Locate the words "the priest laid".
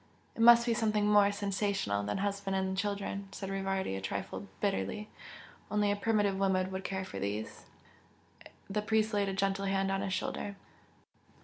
8.67-9.29